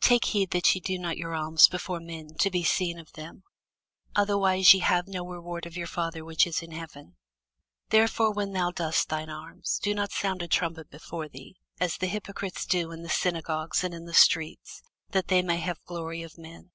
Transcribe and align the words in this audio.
Take 0.00 0.24
heed 0.28 0.52
that 0.52 0.74
ye 0.74 0.80
do 0.80 0.98
not 0.98 1.18
your 1.18 1.34
alms 1.34 1.68
before 1.68 2.00
men, 2.00 2.34
to 2.38 2.50
be 2.50 2.64
seen 2.64 2.98
of 2.98 3.12
them: 3.12 3.42
otherwise 4.14 4.72
ye 4.72 4.80
have 4.80 5.06
no 5.06 5.22
reward 5.28 5.66
of 5.66 5.76
your 5.76 5.86
Father 5.86 6.24
which 6.24 6.46
is 6.46 6.62
in 6.62 6.70
heaven. 6.70 7.16
Therefore 7.90 8.32
when 8.32 8.54
thou 8.54 8.70
doest 8.70 9.10
thine 9.10 9.28
alms, 9.28 9.78
do 9.82 9.94
not 9.94 10.12
sound 10.12 10.40
a 10.40 10.48
trumpet 10.48 10.88
before 10.88 11.28
thee, 11.28 11.56
as 11.78 11.98
the 11.98 12.06
hypocrites 12.06 12.64
do 12.64 12.90
in 12.90 13.02
the 13.02 13.10
synagogues 13.10 13.84
and 13.84 13.92
in 13.92 14.06
the 14.06 14.14
streets, 14.14 14.80
that 15.10 15.28
they 15.28 15.42
may 15.42 15.58
have 15.58 15.84
glory 15.84 16.22
of 16.22 16.38
men. 16.38 16.70